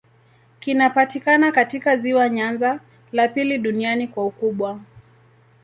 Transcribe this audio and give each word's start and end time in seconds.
Kinapatikana 0.59 1.51
katika 1.51 1.97
ziwa 1.97 2.29
Nyanza, 2.29 2.79
la 3.11 3.27
pili 3.27 3.57
duniani 3.57 4.07
kwa 4.07 4.25
ukubwa. 4.25 4.79